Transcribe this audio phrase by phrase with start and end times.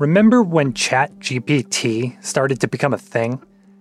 [0.00, 3.34] Remember when ChatGPT started to become a thing?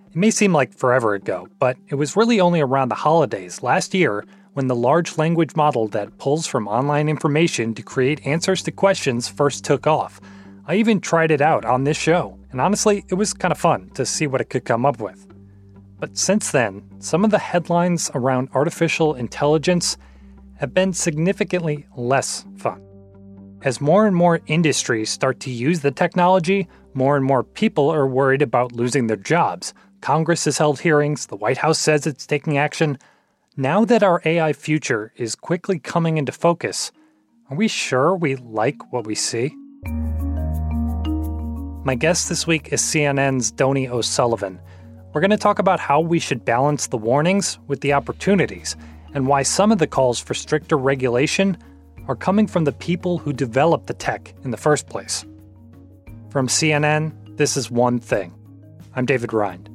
[0.09, 3.93] It may seem like forever ago, but it was really only around the holidays last
[3.93, 8.71] year when the large language model that pulls from online information to create answers to
[8.71, 10.19] questions first took off.
[10.67, 13.89] I even tried it out on this show, and honestly, it was kind of fun
[13.91, 15.25] to see what it could come up with.
[16.01, 19.95] But since then, some of the headlines around artificial intelligence
[20.55, 22.88] have been significantly less fun.
[23.61, 28.07] As more and more industries start to use the technology, more and more people are
[28.07, 29.73] worried about losing their jobs.
[29.99, 32.97] Congress has held hearings, the White House says it's taking action.
[33.57, 36.93] Now that our AI future is quickly coming into focus,
[37.49, 39.53] are we sure we like what we see?
[41.83, 44.61] My guest this week is CNN's Donie O'Sullivan.
[45.11, 48.77] We're going to talk about how we should balance the warnings with the opportunities
[49.13, 51.57] and why some of the calls for stricter regulation
[52.09, 55.23] are coming from the people who developed the tech in the first place.
[56.31, 58.33] From CNN, this is One Thing.
[58.95, 59.69] I'm David Rind.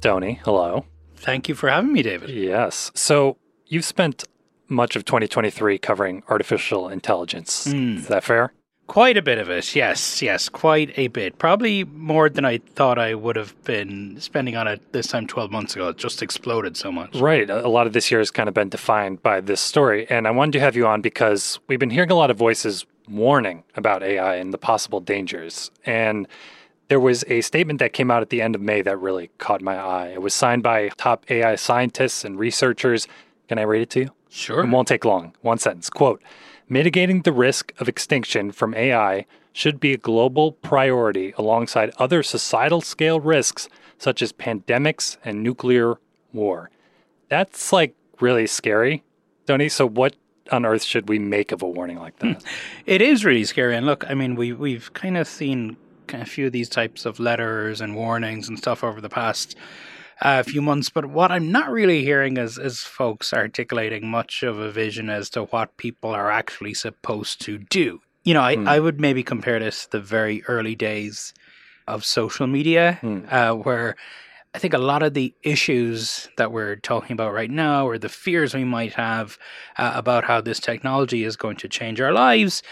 [0.00, 0.84] Donie, hello.
[1.14, 2.30] Thank you for having me, David.
[2.30, 2.90] Yes.
[2.96, 4.24] So you've spent
[4.68, 7.68] much of 2023 covering artificial intelligence.
[7.68, 7.98] Mm.
[7.98, 8.52] Is that fair?
[8.86, 11.38] Quite a bit of it, yes, yes, quite a bit.
[11.38, 15.50] Probably more than I thought I would have been spending on it this time 12
[15.50, 15.88] months ago.
[15.88, 17.16] It just exploded so much.
[17.16, 17.50] Right.
[17.50, 20.06] A lot of this year has kind of been defined by this story.
[20.08, 22.86] And I wanted to have you on because we've been hearing a lot of voices
[23.08, 25.70] warning about AI and the possible dangers.
[25.84, 26.28] And
[26.88, 29.62] there was a statement that came out at the end of May that really caught
[29.62, 30.08] my eye.
[30.08, 33.08] It was signed by top AI scientists and researchers.
[33.48, 34.10] Can I read it to you?
[34.28, 34.64] Sure.
[34.64, 35.34] It won't take long.
[35.42, 35.90] One sentence.
[35.90, 36.22] Quote
[36.68, 42.80] Mitigating the risk of extinction from AI should be a global priority alongside other societal
[42.80, 45.94] scale risks such as pandemics and nuclear
[46.32, 46.70] war.
[47.28, 49.02] That's like really scary,
[49.46, 49.68] Donie.
[49.68, 50.16] So, what
[50.52, 52.44] on earth should we make of a warning like that?
[52.86, 53.74] It is really scary.
[53.74, 55.76] And look, I mean, we, we've kind of seen
[56.08, 59.56] a few of these types of letters and warnings and stuff over the past
[60.20, 60.90] a few months.
[60.90, 65.30] But what I'm not really hearing is, is folks articulating much of a vision as
[65.30, 68.00] to what people are actually supposed to do.
[68.24, 68.68] You know, I, mm.
[68.68, 71.32] I would maybe compare this to the very early days
[71.86, 73.32] of social media, mm.
[73.32, 73.96] uh, where
[74.54, 78.08] I think a lot of the issues that we're talking about right now, or the
[78.08, 79.38] fears we might have
[79.76, 82.62] uh, about how this technology is going to change our lives,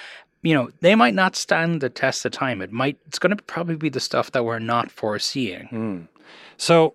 [0.42, 2.60] you know, they might not stand the test of time.
[2.60, 5.68] It might, it's going to probably be the stuff that we're not foreseeing.
[5.70, 6.08] Mm.
[6.56, 6.94] So,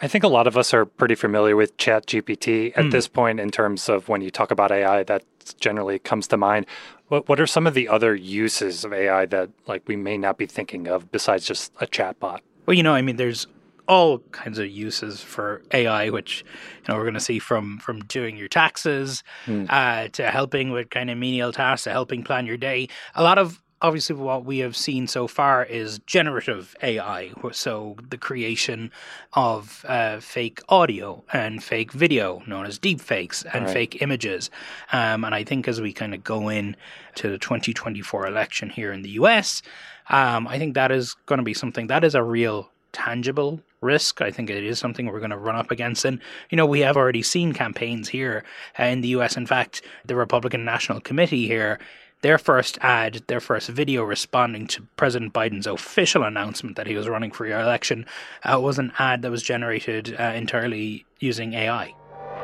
[0.00, 2.90] I think a lot of us are pretty familiar with ChatGPT at mm.
[2.90, 5.24] this point in terms of when you talk about AI, that
[5.60, 6.66] generally comes to mind.
[7.08, 10.38] What what are some of the other uses of AI that like we may not
[10.38, 12.40] be thinking of besides just a chatbot?
[12.66, 13.46] Well, you know, I mean, there's
[13.86, 16.44] all kinds of uses for AI, which
[16.78, 19.66] you know we're going to see from from doing your taxes mm.
[19.68, 22.88] uh, to helping with kind of menial tasks, to helping plan your day.
[23.14, 28.16] A lot of obviously what we have seen so far is generative AI, so the
[28.16, 28.90] creation
[29.34, 33.74] of uh, fake audio and fake video, known as deepfakes, and right.
[33.74, 34.50] fake images.
[34.90, 36.76] Um, and I think as we kind of go in
[37.16, 39.60] to the 2024 election here in the US,
[40.08, 44.22] um, I think that is going to be something that is a real tangible risk.
[44.22, 46.06] I think it is something we're going to run up against.
[46.06, 48.44] And, you know, we have already seen campaigns here
[48.78, 49.36] uh, in the US.
[49.36, 51.78] In fact, the Republican National Committee here
[52.24, 57.06] their first ad, their first video responding to President Biden's official announcement that he was
[57.06, 58.06] running for re-election,
[58.44, 61.92] uh, was an ad that was generated uh, entirely using AI.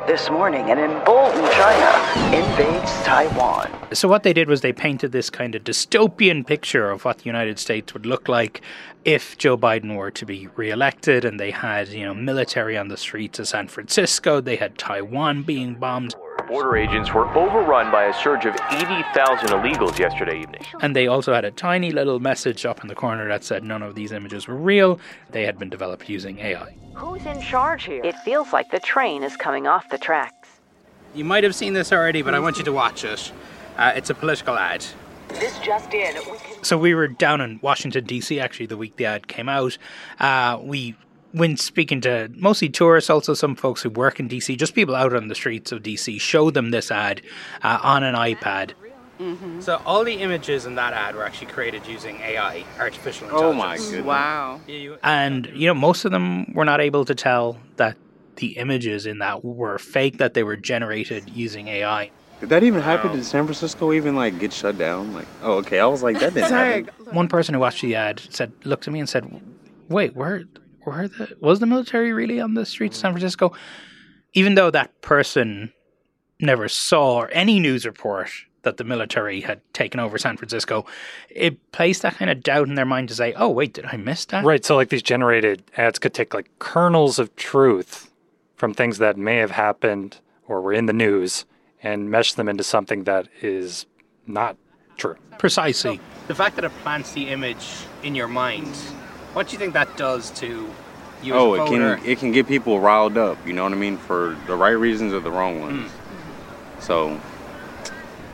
[0.07, 3.71] This morning, an emboldened China invades Taiwan.
[3.95, 7.25] So, what they did was they painted this kind of dystopian picture of what the
[7.25, 8.61] United States would look like
[9.05, 11.25] if Joe Biden were to be reelected.
[11.25, 15.43] And they had, you know, military on the streets of San Francisco, they had Taiwan
[15.43, 16.15] being bombed.
[16.51, 20.63] Border agents were overrun by a surge of 80,000 illegals yesterday evening.
[20.81, 23.85] And they also had a tiny little message up in the corner that said none
[23.85, 24.99] of these images were real.
[25.31, 26.75] They had been developed using AI.
[26.95, 28.03] Who's in charge here?
[28.05, 30.49] It feels like the train is coming off the tracks.
[31.15, 33.31] You might have seen this already, but I want you to watch it.
[33.77, 34.85] Uh, it's a political ad.
[35.29, 36.17] This just in.
[36.17, 36.65] We can...
[36.65, 38.41] So we were down in Washington D.C.
[38.41, 39.79] actually the week the ad came out.
[40.19, 40.97] Uh, we
[41.33, 45.15] when speaking to mostly tourists, also some folks who work in DC, just people out
[45.15, 47.23] on the streets of DC, show them this ad
[47.63, 48.73] uh, on an iPad.
[49.21, 49.61] Mm-hmm.
[49.61, 53.53] So all the images in that ad were actually created using AI, artificial intelligence.
[53.53, 54.05] Oh my goodness!
[54.07, 54.61] Wow.
[55.03, 57.99] And you know, most of them were not able to tell that
[58.37, 62.11] the images in that were fake, that they were generated using AI.
[62.41, 63.13] Did that even happen?
[63.13, 65.13] Did San Francisco even like get shut down?
[65.13, 65.79] Like, oh, okay.
[65.79, 66.89] I was like, that didn't happen.
[67.13, 69.43] One person who watched the ad said, looked at me and said,
[69.91, 70.45] "Wait, where
[70.85, 73.53] were the was the military really on the streets of San Francisco?
[74.33, 75.73] even though that person
[76.41, 78.31] never saw any news report
[78.63, 80.85] that the military had taken over San Francisco,
[81.31, 83.97] it placed that kind of doubt in their mind to say, "Oh, wait, did I
[83.97, 84.65] miss that?" Right.
[84.65, 88.11] So, like these generated ads could take like kernels of truth
[88.57, 91.47] from things that may have happened or were in the news
[91.83, 93.87] and mesh them into something that is
[94.27, 94.57] not
[94.99, 95.17] true.
[95.39, 95.99] Precisely.
[96.29, 97.67] The fact that it plants the image
[98.03, 98.77] in your mind,
[99.33, 100.69] what do you think that does to
[101.23, 103.39] you oh, as a it can it can get people riled up.
[103.47, 103.97] You know what I mean?
[103.99, 105.61] For the right reasons or the wrong Hmm.
[105.61, 105.91] ones.
[106.81, 107.21] So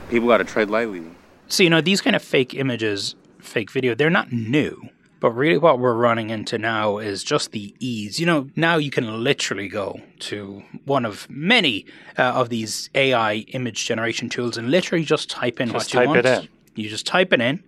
[0.09, 1.03] people got to tread lightly.
[1.49, 4.89] So, you know, these kind of fake images, fake video, they're not new.
[5.19, 8.21] But really, what we're running into now is just the ease.
[8.21, 11.87] You know, now you can literally go to one of many
[12.19, 16.07] uh, of these AI image generation tools and literally just type in Just what you
[16.15, 16.49] type it in.
[16.75, 17.63] You just type it in,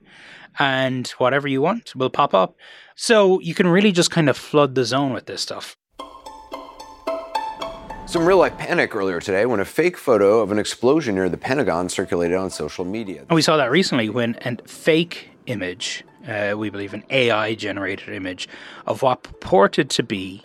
[0.58, 2.56] and whatever you want will pop up.
[2.94, 5.76] So you can really just kind of flood the zone with this stuff.
[8.06, 11.36] Some real life panic earlier today when a fake photo of an explosion near the
[11.36, 13.20] Pentagon circulated on social media.
[13.20, 18.14] And we saw that recently when a fake image, uh, we believe an AI generated
[18.14, 18.48] image,
[18.86, 20.42] of what purported to be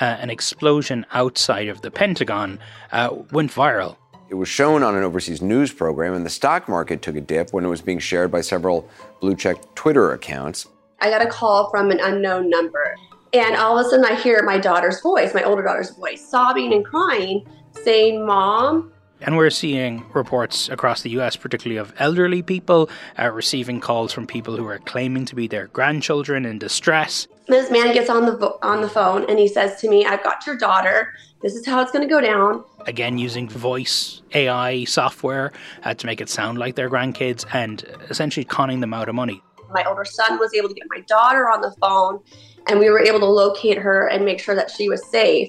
[0.00, 2.58] uh, an explosion outside of the Pentagon
[2.90, 3.96] uh, went viral.
[4.30, 7.52] It was shown on an overseas news program, and the stock market took a dip
[7.52, 8.88] when it was being shared by several
[9.20, 10.66] blue check Twitter accounts.
[11.00, 12.96] I got a call from an unknown number.
[13.34, 16.72] And all of a sudden, I hear my daughter's voice, my older daughter's voice, sobbing
[16.72, 17.46] and crying,
[17.82, 18.93] saying, Mom.
[19.24, 24.26] And we're seeing reports across the US, particularly of elderly people uh, receiving calls from
[24.26, 27.26] people who are claiming to be their grandchildren in distress.
[27.48, 30.22] This man gets on the vo- on the phone and he says to me, "I've
[30.22, 31.14] got your daughter.
[31.40, 35.52] This is how it's going to go down." Again, using voice AI software
[35.84, 39.42] uh, to make it sound like their grandkids and essentially conning them out of money.
[39.72, 42.20] My older son was able to get my daughter on the phone,
[42.68, 45.48] and we were able to locate her and make sure that she was safe.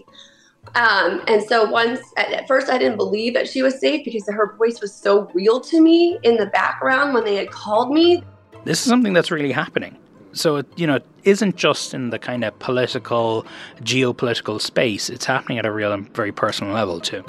[0.73, 4.27] Um, and so once at, at first I didn't believe that she was safe because
[4.27, 8.23] her voice was so real to me in the background when they had called me.
[8.65, 9.97] this is something that's really happening.
[10.33, 13.45] So it, you know, it isn't just in the kind of political,
[13.81, 15.09] geopolitical space.
[15.09, 17.23] It's happening at a real and very personal level too.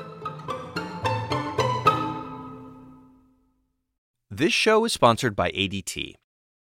[4.29, 6.15] This show is sponsored by ADT.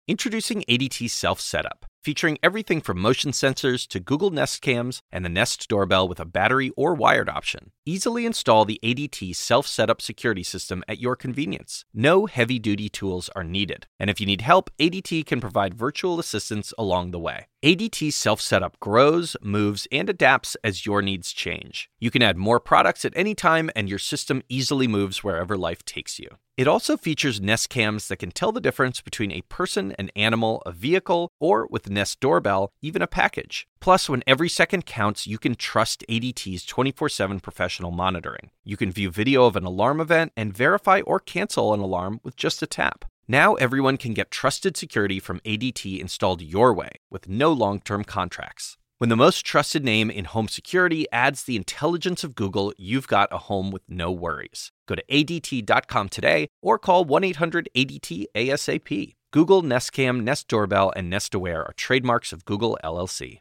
[0.07, 5.29] Introducing ADT Self Setup, featuring everything from motion sensors to Google Nest cams and the
[5.29, 7.73] Nest doorbell with a battery or wired option.
[7.85, 11.85] Easily install the ADT Self Setup security system at your convenience.
[11.93, 13.89] No heavy duty tools are needed.
[13.99, 17.49] And if you need help, ADT can provide virtual assistance along the way.
[17.67, 21.91] ADT Self Setup grows, moves, and adapts as your needs change.
[21.99, 25.85] You can add more products at any time, and your system easily moves wherever life
[25.85, 26.29] takes you.
[26.57, 30.63] It also features Nest cams that can tell the difference between a person, an animal,
[30.65, 33.67] a vehicle, or with Nest doorbell, even a package.
[33.81, 38.51] Plus, when every second counts, you can trust ADT's 24 7 professional monitoring.
[38.63, 42.37] You can view video of an alarm event and verify or cancel an alarm with
[42.37, 43.07] just a tap.
[43.29, 48.05] Now everyone can get trusted security from ADT installed your way with no long term
[48.05, 48.77] contracts.
[48.99, 53.33] When the most trusted name in home security adds the intelligence of Google, you've got
[53.33, 54.71] a home with no worries.
[54.87, 59.15] Go to ADT.com today or call 1 800 ADT ASAP.
[59.33, 63.41] Google, Nest Cam, Nest Doorbell, and Nest Aware are trademarks of Google LLC.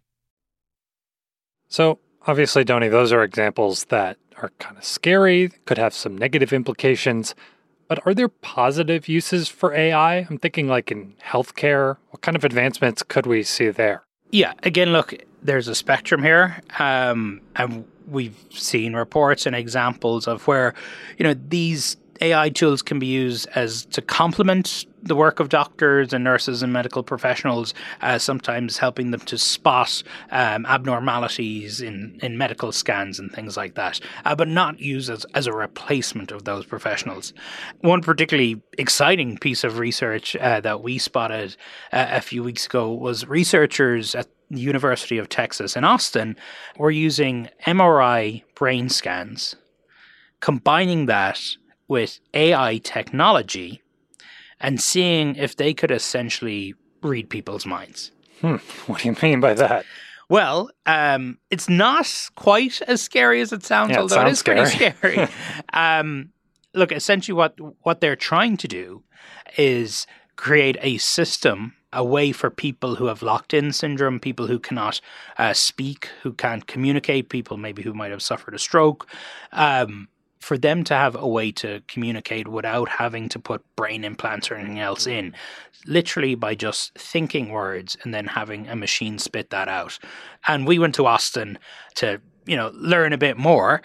[1.69, 6.51] So, obviously, Donie, those are examples that are kind of scary, could have some negative
[6.51, 7.35] implications.
[7.87, 10.25] But are there positive uses for AI?
[10.29, 11.97] I'm thinking like in healthcare.
[12.09, 14.03] What kind of advancements could we see there?
[14.31, 15.13] Yeah, again, look,
[15.43, 20.73] there's a spectrum here, um, and we've seen reports and examples of where,
[21.17, 26.13] you know, these AI tools can be used as to complement the work of doctors
[26.13, 32.37] and nurses and medical professionals, uh, sometimes helping them to spot um, abnormalities in, in
[32.37, 36.43] medical scans and things like that, uh, but not used as, as a replacement of
[36.43, 37.33] those professionals.
[37.81, 41.55] One particularly exciting piece of research uh, that we spotted
[41.93, 46.35] uh, a few weeks ago was researchers at the University of Texas in Austin
[46.77, 49.55] were using MRI brain scans,
[50.39, 51.39] combining that
[51.87, 53.81] with AI technology
[54.59, 58.11] and seeing if they could essentially read people's minds.
[58.41, 58.55] Hmm,
[58.87, 59.85] what do you mean by that?
[60.27, 64.39] Well, um, it's not quite as scary as it sounds, Yeah, it although it is
[64.39, 65.13] sounds pretty scary.
[65.27, 65.27] scary.
[65.73, 66.29] um,
[66.73, 69.03] look, essentially, what what they're trying to do
[69.57, 74.99] is create a system, a way for people who have locked-in syndrome, people who cannot
[75.37, 79.07] uh, speak, who can't communicate, people maybe who might have suffered a stroke.
[79.51, 80.07] Um,
[80.45, 84.55] for them to have a way to communicate without having to put brain implants or
[84.55, 85.33] anything else in,
[85.87, 89.97] literally by just thinking words and then having a machine spit that out.
[90.47, 91.57] And we went to Austin
[91.95, 93.81] to you know, learn a bit more,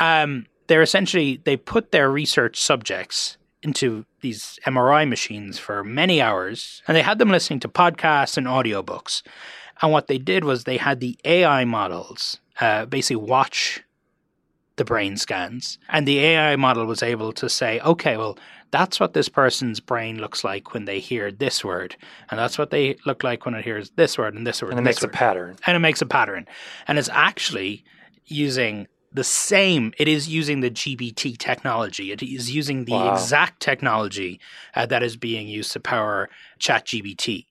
[0.00, 6.82] um, they're essentially they put their research subjects into these MRI machines for many hours,
[6.86, 9.22] and they had them listening to podcasts and audiobooks.
[9.80, 13.82] And what they did was they had the AI models uh, basically watch
[14.76, 18.38] the brain scans, and the AI model was able to say, okay, well,
[18.70, 21.96] that's what this person's brain looks like when they hear this word,
[22.30, 24.80] and that's what they look like when it hears this word and this word, and
[24.80, 25.56] it this makes a pattern.
[25.66, 26.46] and it makes a pattern,
[26.88, 27.84] and it's actually
[28.26, 29.92] using the same.
[29.98, 32.12] It is using the GPT technology.
[32.12, 33.12] It is using the Wow.
[33.12, 34.40] exact technology
[34.74, 37.44] uh, that is being used to power ChatGPT.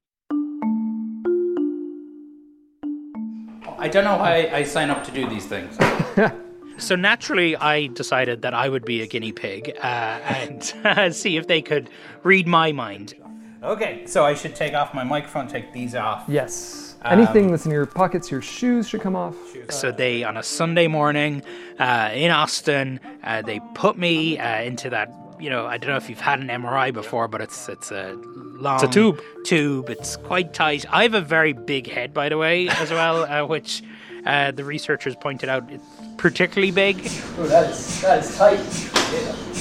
[3.77, 5.77] I don't know why I sign up to do these things.
[6.81, 11.47] So naturally, I decided that I would be a guinea pig uh, and see if
[11.47, 11.89] they could
[12.23, 13.13] read my mind.
[13.61, 16.23] Okay, so I should take off my microphone, take these off.
[16.27, 16.95] Yes.
[17.03, 19.35] Um, Anything that's in your pockets, your shoes should come off.
[19.69, 21.43] So they, on a Sunday morning
[21.77, 25.13] uh, in Austin, uh, they put me uh, into that.
[25.39, 28.13] You know, I don't know if you've had an MRI before, but it's it's a
[28.13, 29.21] long it's a tube.
[29.43, 29.89] Tube.
[29.89, 30.85] It's quite tight.
[30.91, 33.81] I have a very big head, by the way, as well, uh, which
[34.25, 35.83] uh, the researchers pointed out it's
[36.17, 36.97] particularly big.
[37.37, 38.57] Oh, that is that is tight.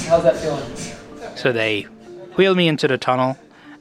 [0.09, 1.37] How's that feeling?
[1.37, 1.83] So they
[2.37, 3.37] wheel me into the tunnel.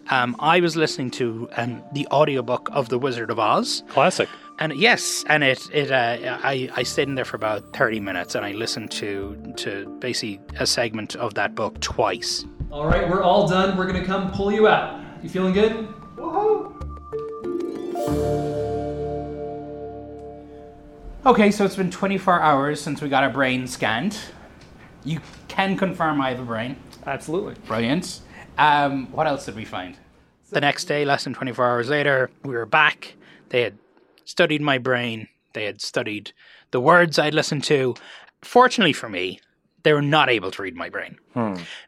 [0.09, 3.83] Um, I was listening to um, the audiobook of The Wizard of Oz.
[3.89, 4.27] Classic.
[4.57, 8.35] And yes, and it it uh, I I stayed in there for about thirty minutes,
[8.35, 12.43] and I listened to to basically a segment of that book twice.
[12.71, 13.77] All right, we're all done.
[13.77, 15.01] We're gonna come pull you out.
[15.23, 15.87] You feeling good?
[21.25, 24.17] Okay, so it's been 24 hours since we got our brain scanned.
[25.03, 26.77] You can confirm I have a brain.
[27.05, 27.55] Absolutely.
[27.67, 28.21] Brilliant.
[28.57, 29.97] Um, what else did we find?
[30.49, 33.13] The next day, less than twenty four hours later, we were back.
[33.49, 33.77] They had
[34.25, 35.27] studied my brain.
[35.53, 36.31] They had studied
[36.71, 37.93] the words I'd listened to.
[38.41, 39.39] Fortunately for me,
[39.83, 41.17] they were not able to read my brain.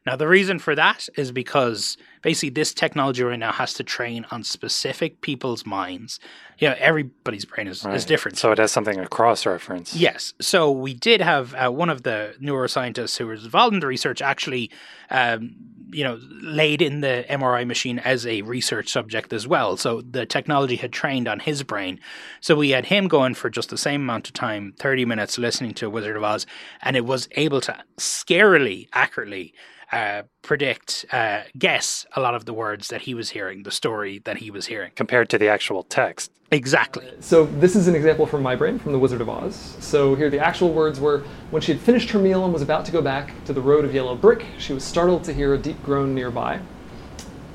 [0.05, 4.25] Now, the reason for that is because basically this technology right now has to train
[4.31, 6.19] on specific people's minds.
[6.57, 8.37] You know, everybody's brain is, is different.
[8.37, 9.93] So it has something to cross reference.
[9.95, 10.33] Yes.
[10.39, 14.21] So we did have uh, one of the neuroscientists who was involved in the research
[14.21, 14.71] actually,
[15.09, 15.55] um,
[15.91, 19.77] you know, laid in the MRI machine as a research subject as well.
[19.77, 21.99] So the technology had trained on his brain.
[22.39, 25.73] So we had him going for just the same amount of time, 30 minutes listening
[25.75, 26.45] to Wizard of Oz,
[26.81, 29.53] and it was able to scarily accurately
[29.91, 34.19] uh, predict, uh, guess a lot of the words that he was hearing, the story
[34.19, 34.91] that he was hearing.
[34.95, 36.31] Compared to the actual text.
[36.51, 37.09] Exactly.
[37.19, 39.77] So this is an example from my brain from The Wizard of Oz.
[39.79, 42.85] So here the actual words were, when she had finished her meal and was about
[42.85, 45.57] to go back to the road of yellow brick, she was startled to hear a
[45.57, 46.59] deep groan nearby.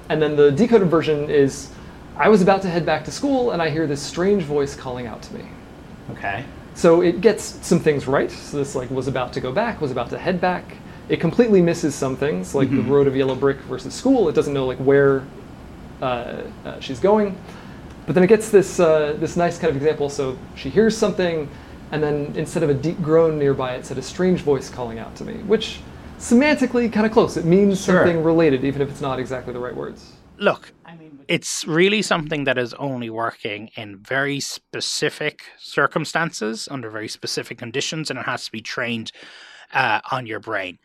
[0.08, 1.70] And then the decoded version is,
[2.16, 5.06] I was about to head back to school and I hear this strange voice calling
[5.06, 5.44] out to me.
[6.12, 6.44] Okay.
[6.74, 8.30] So it gets some things right.
[8.30, 10.76] So this like was about to go back, was about to head back.
[11.08, 14.28] It completely misses some things, like the road of yellow brick versus school.
[14.28, 15.22] It doesn't know like where
[16.02, 17.38] uh, uh, she's going.
[18.06, 20.08] But then it gets this uh, this nice kind of example.
[20.08, 21.48] So she hears something,
[21.92, 25.14] and then instead of a deep groan nearby, it said a strange voice calling out
[25.16, 25.80] to me, which
[26.18, 27.36] semantically kind of close.
[27.36, 27.96] It means Sure.
[28.04, 30.12] something related, even if it's not exactly the right words.
[30.38, 30.72] look,
[31.28, 38.10] it's really something that is only working in very specific circumstances, under very specific conditions,
[38.10, 39.12] and it has to be trained
[39.72, 40.78] uh, on your brain.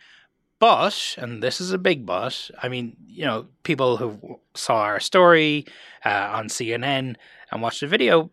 [0.61, 4.99] But, and this is a big but, I mean, you know, people who saw our
[4.99, 5.65] story
[6.05, 7.15] uh, on CNN
[7.51, 8.29] and watched the video,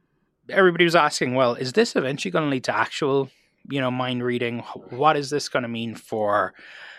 [0.51, 3.31] everybody was asking, well, is this eventually going to lead to actual,
[3.71, 4.59] you know, mind reading?
[4.91, 6.53] What is this going to mean for,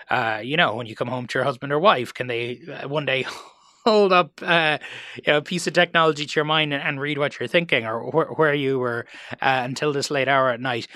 [0.10, 2.12] uh, you know, when you come home to your husband or wife?
[2.12, 3.28] Can they uh, one day
[3.86, 4.80] hold up uh,
[5.16, 7.86] you know, a piece of technology to your mind and, and read what you're thinking
[7.86, 10.88] or wh- where you were uh, until this late hour at night?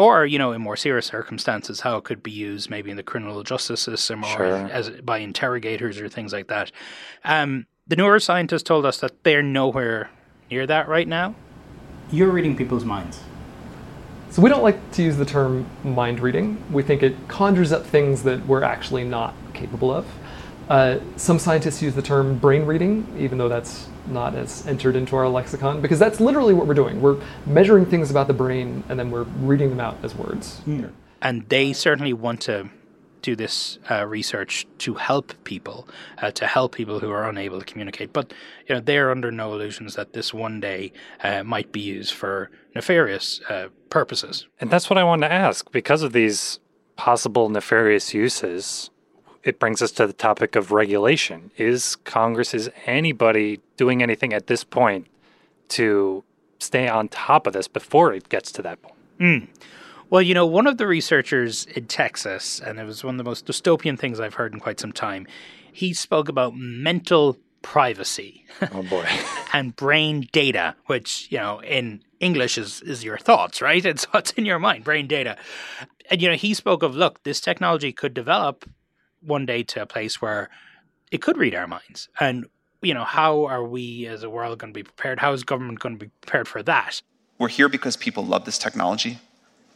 [0.00, 3.02] Or, you know, in more serious circumstances, how it could be used maybe in the
[3.02, 4.68] criminal justice system or Sure.
[4.72, 6.72] as by interrogators or things like that.
[7.22, 10.08] Um, the neuroscientists told us that they're nowhere
[10.50, 11.34] near that right now.
[12.10, 13.20] You're reading people's minds.
[14.30, 16.62] So we don't like to use the term mind reading.
[16.72, 20.06] We think it conjures up things that we're actually not capable of.
[20.70, 25.16] Uh, some scientists use the term brain reading, even though that's not as entered into
[25.16, 27.00] our lexicon, because that's literally what we're doing.
[27.00, 30.60] We're measuring things about the brain and then we're reading them out as words.
[31.22, 32.70] and they certainly want to
[33.22, 35.86] do this uh, research to help people,
[36.18, 38.14] uh, to help people who are unable to communicate.
[38.14, 38.32] But
[38.66, 40.92] you know, they're under no illusions that this one day
[41.22, 44.46] uh, might be used for nefarious uh, purposes.
[44.58, 45.70] And that's what I wanted to ask.
[45.70, 46.60] Because of these
[46.96, 48.90] possible nefarious uses,
[49.42, 51.50] it brings us to the topic of regulation.
[51.56, 55.06] Is Congress, is anybody doing anything at this point
[55.70, 56.24] to
[56.58, 58.94] stay on top of this before it gets to that point?
[59.18, 59.38] Hmm.
[60.10, 63.24] Well, you know, one of the researchers in Texas, and it was one of the
[63.24, 65.26] most dystopian things I've heard in quite some time,
[65.72, 68.44] he spoke about mental privacy.
[68.74, 69.06] Oh boy.
[69.52, 73.84] and brain data, which, you know, in English is, is your thoughts, right?
[73.86, 75.36] It's what's in your mind, brain data.
[76.10, 78.68] And, you know, he spoke of, look, this technology could develop
[79.20, 80.48] one day to a place where
[81.10, 82.08] it could read our minds.
[82.18, 82.46] And,
[82.82, 85.18] you know, how are we as a world going to be prepared?
[85.18, 87.02] How is government going to be prepared for that?
[87.38, 89.18] We're here because people love this technology.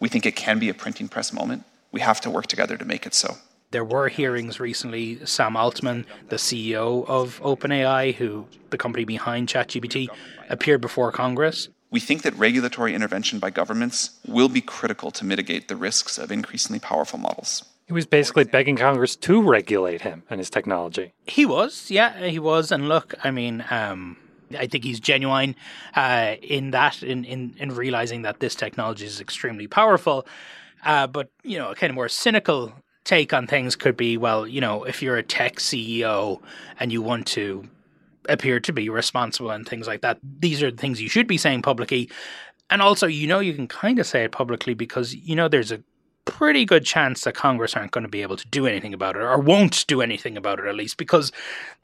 [0.01, 1.65] We think it can be a printing press moment.
[1.93, 3.37] We have to work together to make it so.
[3.71, 5.25] There were hearings recently.
[5.27, 10.09] Sam Altman, the CEO of OpenAI, who the company behind ChatGPT,
[10.49, 11.69] appeared before Congress.
[11.91, 16.31] We think that regulatory intervention by governments will be critical to mitigate the risks of
[16.31, 17.65] increasingly powerful models.
[17.87, 21.13] He was basically begging Congress to regulate him and his technology.
[21.27, 22.73] He was, yeah, he was.
[22.73, 24.17] And look, I mean, um,
[24.59, 25.55] I think he's genuine
[25.95, 30.27] uh, in that, in, in, in realizing that this technology is extremely powerful.
[30.85, 32.73] Uh, but, you know, a kind of more cynical
[33.05, 36.41] take on things could be well, you know, if you're a tech CEO
[36.81, 37.69] and you want to
[38.29, 41.37] appear to be responsible and things like that, these are the things you should be
[41.37, 42.11] saying publicly.
[42.71, 45.71] And also, you know, you can kind of say it publicly because, you know, there's
[45.71, 45.83] a
[46.25, 49.23] pretty good chance that Congress aren't going to be able to do anything about it
[49.23, 51.33] or won't do anything about it, at least because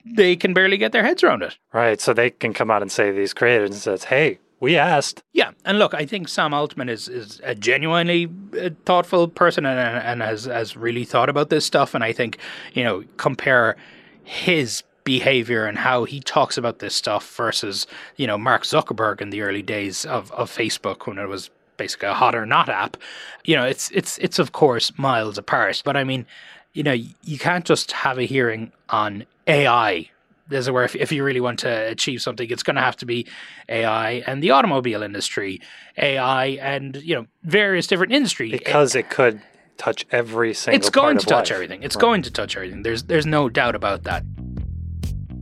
[0.04, 1.56] they can barely get their heads around it.
[1.73, 2.00] Right.
[2.00, 5.23] So they can come out and say these creators and says, hey, we asked.
[5.32, 8.30] Yeah, and look, I think Sam Altman is is a genuinely
[8.61, 11.94] uh, thoughtful person and and has has really thought about this stuff.
[11.94, 12.38] And I think
[12.75, 13.76] you know compare
[14.23, 19.30] his behavior and how he talks about this stuff versus you know Mark Zuckerberg in
[19.30, 22.96] the early days of of Facebook when it was basically a hot or not app.
[23.44, 25.82] You know, it's it's it's of course miles apart.
[25.84, 26.26] But I mean,
[26.75, 30.10] you know, you can't just have a hearing on AI
[30.52, 32.96] as it were, if, if you really want to achieve something, it's going to have
[32.96, 33.26] to be
[33.68, 35.60] AI and the automobile industry,
[35.96, 39.40] AI and you know various different industries because it, it could
[39.76, 40.78] touch every single.
[40.78, 41.54] It's going to touch life.
[41.54, 41.82] everything.
[41.82, 42.00] It's right.
[42.00, 42.82] going to touch everything.
[42.82, 44.25] There's there's no doubt about that.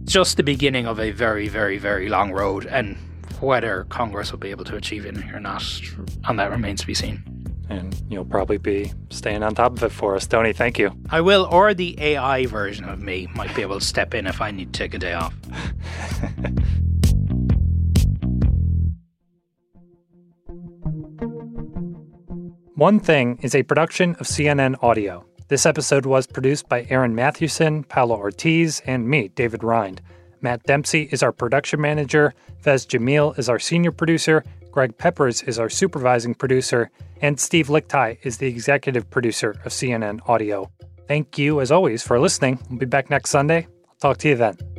[0.02, 2.96] It's just the beginning of a very very very long road, and
[3.40, 5.62] whether Congress will be able to achieve it or not,
[6.28, 7.22] and that remains to be seen
[7.70, 10.26] and you'll probably be staying on top of it for us.
[10.26, 10.90] Donie, thank you.
[11.10, 14.40] I will, or the AI version of me might be able to step in if
[14.40, 15.34] I need to take a day off.
[22.74, 25.26] One Thing is a production of CNN Audio.
[25.48, 30.00] This episode was produced by Aaron Mathewson, Paolo Ortiz, and me, David Rind.
[30.40, 35.58] Matt Dempsey is our production manager, Faiz Jamil is our senior producer, Greg Peppers is
[35.58, 40.70] our supervising producer, and Steve Lickteig is the executive producer of CNN Audio.
[41.08, 42.58] Thank you, as always, for listening.
[42.68, 43.66] We'll be back next Sunday.
[43.88, 44.77] I'll talk to you then.